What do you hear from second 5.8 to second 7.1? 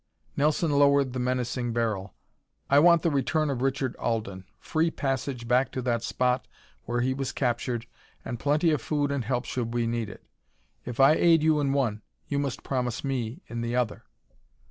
that spot where